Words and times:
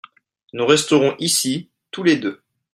Nous 0.53 0.65
resterons 0.65 1.15
ici 1.19 1.69
tous 1.91 2.01
les 2.01 2.15
deux. 2.15 2.41